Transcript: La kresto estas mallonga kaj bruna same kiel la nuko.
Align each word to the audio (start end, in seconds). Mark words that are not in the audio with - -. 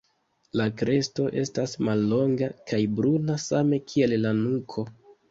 La 0.59 0.65
kresto 0.77 1.25
estas 1.41 1.75
mallonga 1.87 2.47
kaj 2.71 2.79
bruna 2.99 3.35
same 3.43 3.79
kiel 3.93 4.17
la 4.23 4.33
nuko. 4.39 4.87